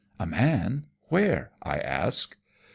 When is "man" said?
0.25-0.87